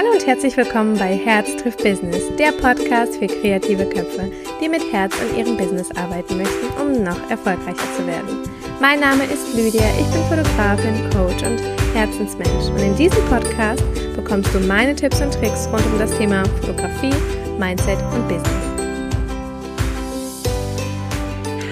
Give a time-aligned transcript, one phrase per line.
[0.00, 4.80] Hallo und herzlich willkommen bei Herz trifft Business, der Podcast für kreative Köpfe, die mit
[4.90, 8.48] Herz an ihrem Business arbeiten möchten, um noch erfolgreicher zu werden.
[8.80, 11.60] Mein Name ist Lydia, ich bin Fotografin, Coach und
[11.94, 13.84] Herzensmensch und in diesem Podcast
[14.16, 17.12] bekommst du meine Tipps und Tricks rund um das Thema Fotografie,
[17.58, 18.48] Mindset und Business.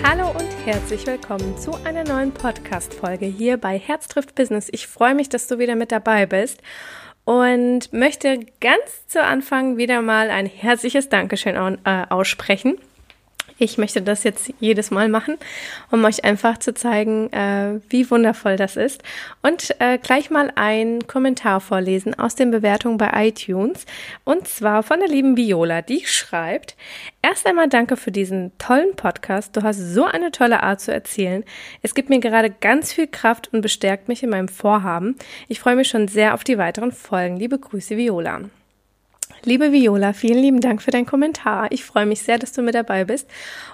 [0.02, 4.68] Hallo und herzlich willkommen zu einer neuen Podcast-Folge hier bei Herz trifft Business.
[4.70, 6.60] Ich freue mich, dass du wieder mit dabei bist
[7.28, 12.78] und möchte ganz zu Anfang wieder mal ein herzliches Dankeschön äh, aussprechen.
[13.58, 15.36] Ich möchte das jetzt jedes Mal machen,
[15.90, 19.02] um euch einfach zu zeigen, äh, wie wundervoll das ist.
[19.42, 23.84] Und äh, gleich mal ein Kommentar vorlesen aus den Bewertungen bei iTunes.
[24.24, 26.76] Und zwar von der lieben Viola, die schreibt,
[27.20, 29.56] Erst einmal danke für diesen tollen Podcast.
[29.56, 31.44] Du hast so eine tolle Art zu erzählen.
[31.82, 35.16] Es gibt mir gerade ganz viel Kraft und bestärkt mich in meinem Vorhaben.
[35.48, 37.36] Ich freue mich schon sehr auf die weiteren Folgen.
[37.36, 38.42] Liebe Grüße, Viola.
[39.44, 41.70] Liebe Viola, vielen lieben Dank für deinen Kommentar.
[41.70, 43.28] Ich freue mich sehr, dass du mit dabei bist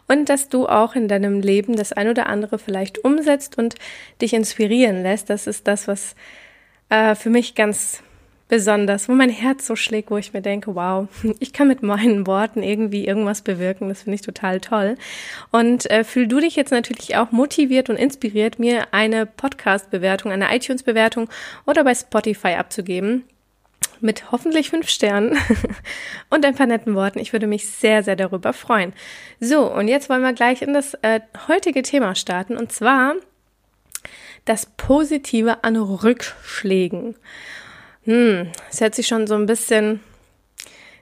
[0.09, 3.75] und dass du auch in deinem Leben das ein oder andere vielleicht umsetzt und
[4.21, 5.31] dich inspirieren lässt.
[5.31, 6.15] Das ist das, was
[6.91, 8.03] äh, für mich ganz
[8.49, 11.09] besonders, wo mein Herz so schlägt, wo ich mir denke, wow,
[11.41, 13.89] ich kann mit meinen Worten irgendwie irgendwas bewirken.
[13.89, 14.97] Das finde ich total toll.
[15.51, 20.55] Und äh, fühl du dich jetzt natürlich auch motiviert und inspiriert, mir eine Podcast-Bewertung, eine
[20.55, 21.31] iTunes-Bewertung
[21.65, 23.25] oder bei Spotify abzugeben.
[24.01, 25.37] Mit hoffentlich fünf Sternen
[26.31, 27.19] und ein paar netten Worten.
[27.19, 28.93] Ich würde mich sehr, sehr darüber freuen.
[29.41, 32.57] So, und jetzt wollen wir gleich in das äh, heutige Thema starten.
[32.57, 33.15] Und zwar
[34.45, 37.17] das Positive an Rückschlägen.
[38.05, 40.01] Hm, es hört sich schon so ein bisschen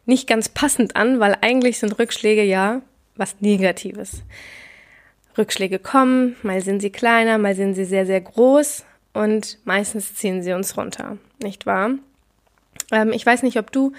[0.06, 2.82] nicht ganz passend an, weil eigentlich sind Rückschläge ja
[3.16, 4.22] was Negatives.
[5.36, 8.84] Rückschläge kommen, mal sind sie kleiner, mal sind sie sehr, sehr groß
[9.14, 11.92] und meistens ziehen sie uns runter, nicht wahr?
[12.92, 13.92] Ähm, ich weiß nicht, ob du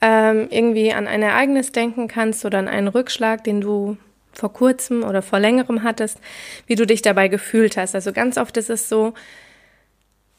[0.00, 3.96] ähm, irgendwie an ein Ereignis denken kannst oder an einen Rückschlag, den du
[4.32, 6.18] vor kurzem oder vor längerem hattest,
[6.66, 7.94] wie du dich dabei gefühlt hast.
[7.94, 9.12] Also ganz oft ist es so,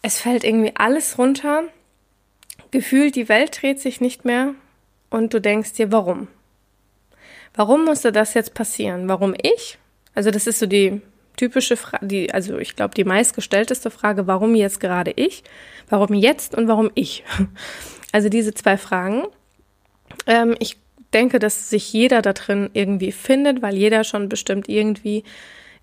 [0.02, 1.64] es fällt irgendwie alles runter
[2.72, 4.56] gefühlt, die Welt dreht sich nicht mehr
[5.10, 6.28] und du denkst dir, warum?
[7.54, 9.10] Warum musste das jetzt passieren?
[9.10, 9.78] Warum ich?
[10.16, 11.02] Also das ist so die
[11.42, 15.44] typische Frage, die, also ich glaube die meistgestellteste Frage, warum jetzt gerade ich?
[15.90, 17.24] Warum jetzt und warum ich?
[18.14, 19.24] Also diese zwei Fragen.
[20.28, 20.76] Ähm, ich
[21.14, 25.24] denke, dass sich jeder da drin irgendwie findet, weil jeder schon bestimmt irgendwie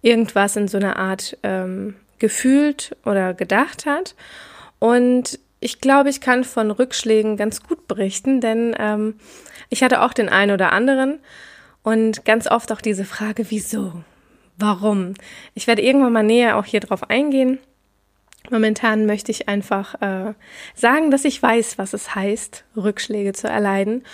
[0.02, 4.14] irgendwas in so einer Art ähm, gefühlt oder gedacht hat.
[4.78, 9.14] Und ich glaube, ich kann von Rückschlägen ganz gut berichten, denn ähm,
[9.70, 11.18] ich hatte auch den einen oder anderen
[11.82, 14.04] und ganz oft auch diese Frage, wieso?
[14.58, 15.14] Warum?
[15.54, 17.58] Ich werde irgendwann mal näher auch hier drauf eingehen.
[18.50, 20.34] Momentan möchte ich einfach äh,
[20.74, 24.04] sagen, dass ich weiß, was es heißt, Rückschläge zu erleiden.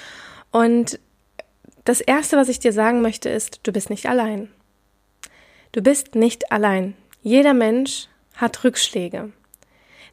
[0.51, 1.01] Und
[1.85, 4.49] das Erste, was ich dir sagen möchte, ist, du bist nicht allein.
[5.73, 6.95] Du bist nicht allein.
[7.23, 9.33] Jeder Mensch hat Rückschläge.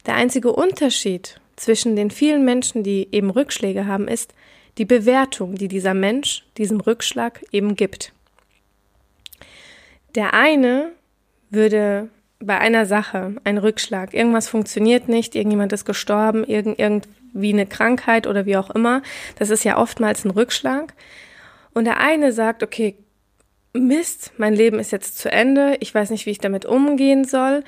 [0.06, 4.34] Der einzige Unterschied zwischen den vielen Menschen, die eben Rückschläge haben, ist
[4.78, 8.12] die Bewertung, die dieser Mensch diesem Rückschlag eben gibt.
[10.14, 10.92] Der eine
[11.50, 12.08] würde
[12.38, 18.26] bei einer Sache, ein Rückschlag, irgendwas funktioniert nicht, irgendjemand ist gestorben, irgend, irgendwie eine Krankheit
[18.26, 19.02] oder wie auch immer,
[19.38, 20.94] das ist ja oftmals ein Rückschlag.
[21.72, 22.96] Und der eine sagt, okay,
[23.72, 27.64] Mist, mein Leben ist jetzt zu Ende, ich weiß nicht, wie ich damit umgehen soll,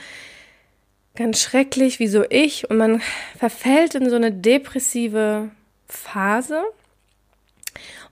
[1.15, 2.69] ganz schrecklich, wieso ich?
[2.69, 3.00] Und man
[3.38, 5.50] verfällt in so eine depressive
[5.87, 6.62] Phase.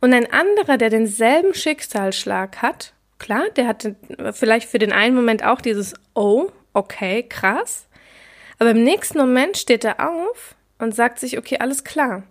[0.00, 3.94] Und ein anderer, der denselben Schicksalsschlag hat, klar, der hat
[4.32, 7.86] vielleicht für den einen Moment auch dieses Oh, okay, krass.
[8.58, 12.24] Aber im nächsten Moment steht er auf und sagt sich, okay, alles klar.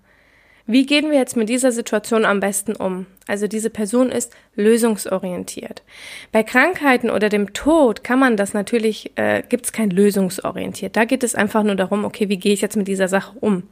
[0.67, 3.07] Wie gehen wir jetzt mit dieser Situation am besten um?
[3.27, 5.83] Also diese Person ist lösungsorientiert.
[6.31, 10.95] Bei Krankheiten oder dem Tod kann man das natürlich, äh, gibt es kein lösungsorientiert.
[10.95, 13.63] Da geht es einfach nur darum, okay, wie gehe ich jetzt mit dieser Sache um?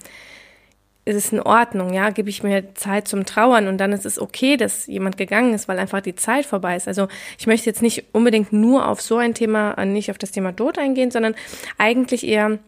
[1.10, 2.12] Ist es in Ordnung, ja?
[2.12, 5.68] Gebe ich mir Zeit zum Trauern und dann ist es okay, dass jemand gegangen ist,
[5.68, 6.88] weil einfach die Zeit vorbei ist.
[6.88, 7.08] Also
[7.40, 10.56] ich möchte jetzt nicht unbedingt nur auf so ein Thema, äh, nicht auf das Thema
[10.56, 11.34] Tod eingehen, sondern
[11.80, 12.60] eigentlich eher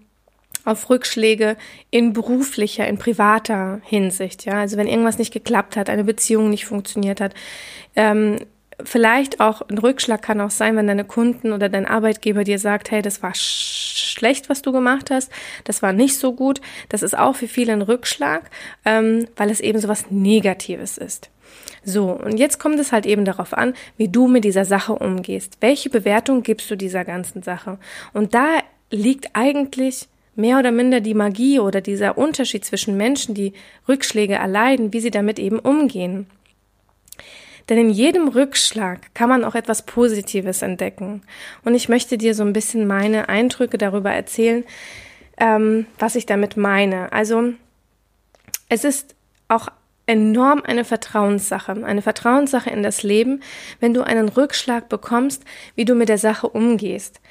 [0.66, 1.56] auf Rückschläge
[1.92, 4.46] in beruflicher, in privater Hinsicht.
[4.46, 7.36] Ja, also wenn irgendwas nicht geklappt hat, eine Beziehung nicht funktioniert hat,
[7.96, 8.38] ähm,
[8.84, 12.90] vielleicht auch ein Rückschlag kann auch sein, wenn deine Kunden oder dein Arbeitgeber dir sagt,
[12.90, 13.71] hey, das war sch
[14.12, 15.32] schlecht, was du gemacht hast,
[15.64, 16.62] das war nicht so gut.
[16.90, 18.50] Das ist auch für viele ein Rückschlag,
[18.86, 21.30] ähm, weil es eben so was Negatives ist.
[21.84, 25.58] So, und jetzt kommt es halt eben darauf an, wie du mit dieser Sache umgehst.
[25.62, 27.80] Welche Bewertung gibst du dieser ganzen Sache?
[28.14, 28.60] Und da
[28.92, 33.54] liegt eigentlich mehr oder minder die Magie oder dieser Unterschied zwischen Menschen, die
[33.88, 36.28] Rückschläge erleiden, wie sie damit eben umgehen.
[37.70, 41.22] Denn in jedem Rückschlag kann man auch etwas Positives entdecken.
[41.64, 44.64] Und ich möchte dir so ein bisschen meine Eindrücke darüber erzählen,
[45.38, 47.12] ähm, was ich damit meine.
[47.12, 47.54] Also
[48.70, 49.16] es ist
[49.48, 49.68] auch
[50.06, 53.42] enorm eine Vertrauenssache, eine Vertrauenssache in das Leben,
[53.80, 55.44] wenn du einen Rückschlag bekommst,
[55.76, 57.22] wie du mit der Sache umgehst.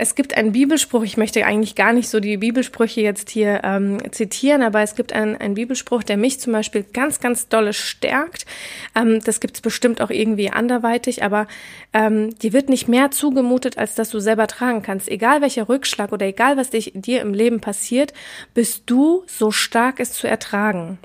[0.00, 3.98] Es gibt einen Bibelspruch, ich möchte eigentlich gar nicht so die Bibelsprüche jetzt hier ähm,
[4.12, 8.46] zitieren, aber es gibt einen, einen Bibelspruch, der mich zum Beispiel ganz, ganz dolle stärkt.
[8.94, 11.48] Ähm, das gibt es bestimmt auch irgendwie anderweitig, aber
[11.92, 15.08] ähm, dir wird nicht mehr zugemutet, als dass du selber tragen kannst.
[15.08, 18.12] Egal welcher Rückschlag oder egal was dich, dir im Leben passiert,
[18.54, 21.00] bist du so stark, es zu ertragen.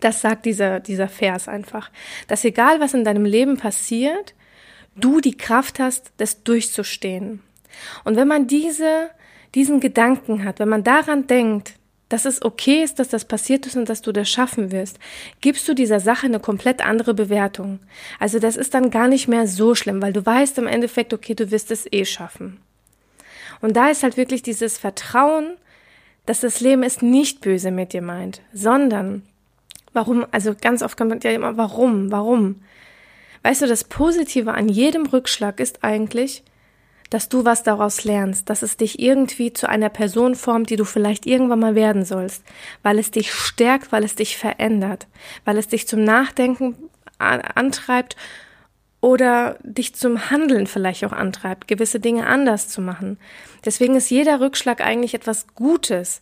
[0.00, 1.90] Das sagt dieser, dieser Vers einfach.
[2.26, 4.32] Dass egal was in deinem Leben passiert,
[4.96, 7.40] du die Kraft hast, das durchzustehen.
[8.04, 9.10] Und wenn man diese,
[9.54, 11.74] diesen Gedanken hat, wenn man daran denkt,
[12.08, 14.98] dass es okay ist, dass das passiert ist und dass du das schaffen wirst,
[15.40, 17.80] gibst du dieser Sache eine komplett andere Bewertung.
[18.20, 21.34] Also das ist dann gar nicht mehr so schlimm, weil du weißt im Endeffekt, okay,
[21.34, 22.60] du wirst es eh schaffen.
[23.60, 25.54] Und da ist halt wirklich dieses Vertrauen,
[26.26, 29.22] dass das Leben es nicht böse mit dir meint, sondern
[29.92, 32.62] warum, also ganz oft kommt ja immer, warum, warum?
[33.42, 36.42] Weißt du, das Positive an jedem Rückschlag ist eigentlich,
[37.14, 40.84] dass du was daraus lernst, dass es dich irgendwie zu einer Person formt, die du
[40.84, 42.42] vielleicht irgendwann mal werden sollst,
[42.82, 45.06] weil es dich stärkt, weil es dich verändert,
[45.44, 46.74] weil es dich zum Nachdenken
[47.18, 48.16] antreibt
[49.00, 53.20] oder dich zum Handeln vielleicht auch antreibt, gewisse Dinge anders zu machen.
[53.64, 56.20] Deswegen ist jeder Rückschlag eigentlich etwas Gutes,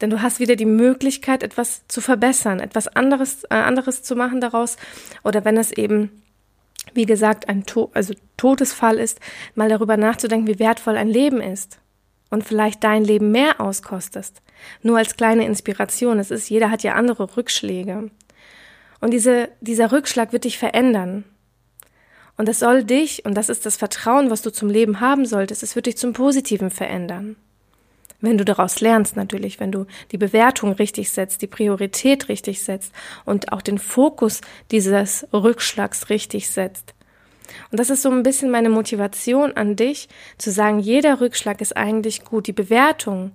[0.00, 4.40] denn du hast wieder die Möglichkeit, etwas zu verbessern, etwas anderes, äh, anderes zu machen
[4.40, 4.78] daraus
[5.22, 6.23] oder wenn es eben
[6.94, 9.20] wie gesagt, ein to also Todesfall ist,
[9.54, 11.78] mal darüber nachzudenken, wie wertvoll ein Leben ist
[12.30, 14.42] und vielleicht dein Leben mehr auskostest.
[14.82, 16.18] Nur als kleine Inspiration.
[16.18, 18.10] Es ist, jeder hat ja andere Rückschläge.
[19.00, 21.24] Und diese, dieser Rückschlag wird dich verändern.
[22.36, 25.62] Und es soll dich, und das ist das Vertrauen, was du zum Leben haben solltest,
[25.62, 27.36] es wird dich zum Positiven verändern.
[28.24, 32.90] Wenn du daraus lernst natürlich, wenn du die Bewertung richtig setzt, die Priorität richtig setzt
[33.26, 34.40] und auch den Fokus
[34.70, 36.94] dieses Rückschlags richtig setzt.
[37.70, 41.76] Und das ist so ein bisschen meine Motivation an dich, zu sagen, jeder Rückschlag ist
[41.76, 42.46] eigentlich gut.
[42.46, 43.32] Die Bewertung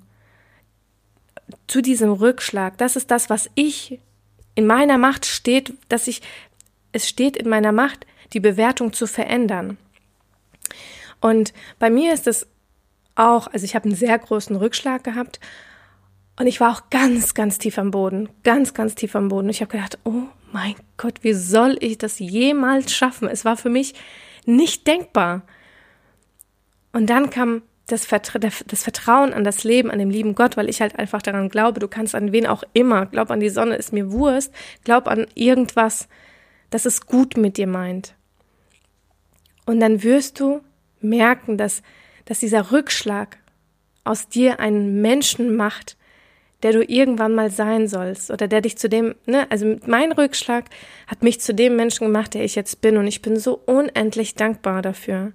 [1.68, 4.00] zu diesem Rückschlag, das ist das, was ich
[4.56, 6.24] in meiner Macht steht, dass ich,
[6.94, 9.77] es steht in meiner Macht, die Bewertung zu verändern.
[11.21, 12.47] Und bei mir ist es
[13.19, 15.39] auch, also ich habe einen sehr großen Rückschlag gehabt
[16.38, 19.50] und ich war auch ganz, ganz tief am Boden, ganz, ganz tief am Boden.
[19.50, 23.27] Ich habe gedacht, oh mein Gott, wie soll ich das jemals schaffen?
[23.27, 23.94] Es war für mich
[24.45, 25.42] nicht denkbar.
[26.92, 30.69] Und dann kam das, Vertra das Vertrauen an das Leben, an den lieben Gott, weil
[30.69, 33.75] ich halt einfach daran glaube, du kannst an wen auch immer, glaub an die Sonne,
[33.75, 36.07] ist mir Wurst, glaub an irgendwas,
[36.69, 38.15] dass es gut mit dir meint.
[39.65, 40.62] Und dann wirst du
[41.01, 41.81] merken, dass
[42.29, 43.37] dass dieser Rückschlag
[44.03, 45.97] aus dir einen Menschen macht,
[46.61, 50.65] der du irgendwann mal sein sollst oder der dich zu dem, ne, also mein Rückschlag
[51.07, 54.35] hat mich zu dem Menschen gemacht, der ich jetzt bin und ich bin so unendlich
[54.35, 55.31] dankbar dafür.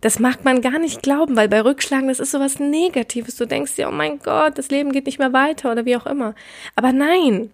[0.00, 3.36] Das mag man gar nicht glauben, weil bei Rückschlagen, das ist sowas Negatives.
[3.36, 6.06] Du denkst dir, oh mein Gott, das Leben geht nicht mehr weiter oder wie auch
[6.06, 6.34] immer.
[6.74, 7.50] Aber nein,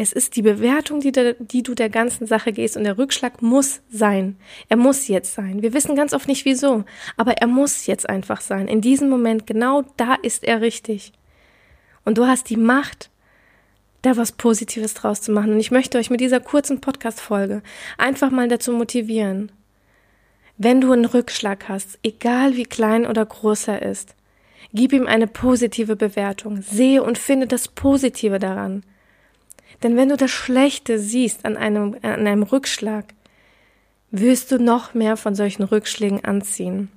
[0.00, 3.42] es ist die Bewertung, die, de, die du der ganzen Sache gehst und der Rückschlag
[3.42, 4.36] muss sein.
[4.68, 5.60] Er muss jetzt sein.
[5.60, 6.84] Wir wissen ganz oft nicht wieso,
[7.16, 8.68] aber er muss jetzt einfach sein.
[8.68, 11.12] In diesem Moment, genau da ist er richtig.
[12.04, 13.10] Und du hast die Macht,
[14.02, 15.54] da was Positives draus zu machen.
[15.54, 17.60] Und ich möchte euch mit dieser kurzen Podcast-Folge
[17.98, 19.50] einfach mal dazu motivieren.
[20.58, 24.14] Wenn du einen Rückschlag hast, egal wie klein oder groß er ist,
[24.72, 26.62] gib ihm eine positive Bewertung.
[26.62, 28.84] Sehe und finde das Positive daran.
[29.82, 33.14] Denn wenn du das Schlechte siehst an einem, an einem Rückschlag,
[34.10, 36.90] wirst du noch mehr von solchen Rückschlägen anziehen.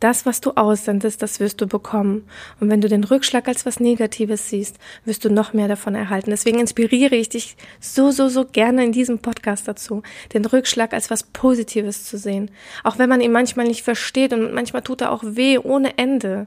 [0.00, 2.28] Das, was du aussendest, das wirst du bekommen.
[2.60, 6.30] Und wenn du den Rückschlag als was Negatives siehst, wirst du noch mehr davon erhalten.
[6.30, 11.10] Deswegen inspiriere ich dich so, so, so gerne in diesem Podcast dazu, den Rückschlag als
[11.10, 12.52] was Positives zu sehen.
[12.84, 16.46] Auch wenn man ihn manchmal nicht versteht und manchmal tut er auch weh ohne Ende.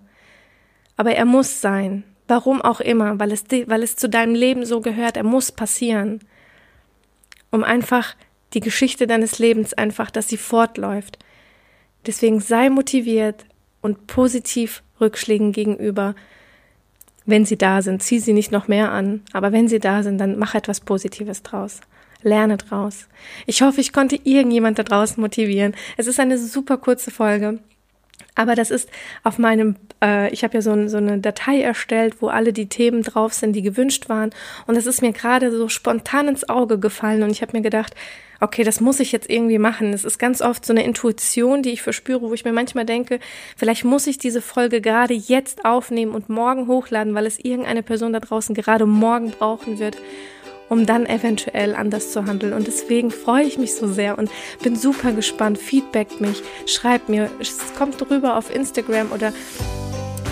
[0.95, 2.05] Aber er muss sein.
[2.27, 6.19] Warum auch immer, weil es, weil es zu deinem Leben so gehört, er muss passieren.
[7.49, 8.15] Um einfach
[8.53, 11.19] die Geschichte deines Lebens einfach, dass sie fortläuft.
[12.05, 13.45] Deswegen sei motiviert
[13.81, 16.15] und positiv Rückschlägen gegenüber.
[17.25, 20.17] Wenn sie da sind, zieh sie nicht noch mehr an, aber wenn sie da sind,
[20.17, 21.81] dann mach etwas Positives draus.
[22.23, 23.07] Lerne draus.
[23.47, 25.75] Ich hoffe, ich konnte irgendjemand da draußen motivieren.
[25.97, 27.59] Es ist eine super kurze Folge.
[28.35, 28.89] Aber das ist
[29.23, 33.03] auf meinem, äh, ich habe ja so, so eine Datei erstellt, wo alle die Themen
[33.03, 34.29] drauf sind, die gewünscht waren.
[34.67, 37.23] Und das ist mir gerade so spontan ins Auge gefallen.
[37.23, 37.93] Und ich habe mir gedacht,
[38.39, 39.93] okay, das muss ich jetzt irgendwie machen.
[39.93, 43.19] Es ist ganz oft so eine Intuition, die ich verspüre, wo ich mir manchmal denke,
[43.55, 48.13] vielleicht muss ich diese Folge gerade jetzt aufnehmen und morgen hochladen, weil es irgendeine Person
[48.13, 49.97] da draußen gerade morgen brauchen wird
[50.71, 52.53] um dann eventuell anders zu handeln.
[52.53, 54.31] Und deswegen freue ich mich so sehr und
[54.63, 55.57] bin super gespannt.
[55.57, 59.33] Feedbackt mich, schreibt mir, es kommt drüber auf Instagram oder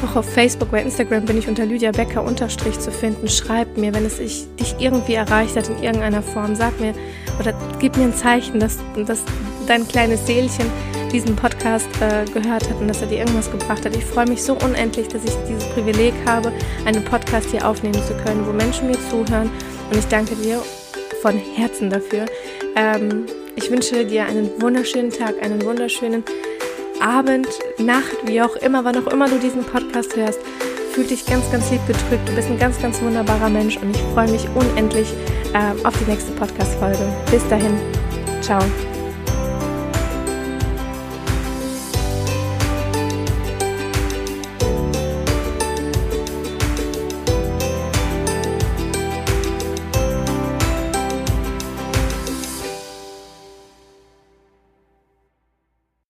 [0.05, 3.27] auch auf Facebook, bei Instagram bin ich unter Lydia Becker unterstrich zu finden.
[3.27, 4.47] Schreibt mir, wenn es dich
[4.79, 6.55] irgendwie erreicht hat in irgendeiner Form.
[6.55, 6.93] Sag mir
[7.37, 9.19] oder gib mir ein Zeichen, dass, dass
[9.67, 10.67] dein kleines Seelchen
[11.11, 13.93] diesen Podcast äh, gehört hat und dass er dir irgendwas gebracht hat.
[13.93, 16.53] Ich freue mich so unendlich, dass ich dieses Privileg habe,
[16.85, 19.51] einen Podcast hier aufnehmen zu können, wo Menschen mir zuhören
[19.89, 20.61] und ich danke dir
[21.21, 22.25] von Herzen dafür.
[22.75, 26.23] Ähm, ich wünsche dir einen wunderschönen Tag, einen wunderschönen
[27.01, 30.39] Abend, Nacht, wie auch immer, wann auch immer du diesen Podcast hörst.
[30.93, 32.27] Fühl dich ganz, ganz lieb gedrückt.
[32.27, 35.13] Du bist ein ganz, ganz wunderbarer Mensch und ich freue mich unendlich
[35.53, 37.05] äh, auf die nächste Podcast-Folge.
[37.31, 37.77] Bis dahin.
[38.41, 38.59] Ciao.